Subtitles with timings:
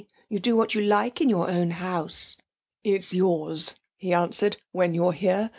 [0.29, 2.35] You do what you like in your own house.'
[2.83, 5.49] 'It's yours,' he answered, 'when you're here.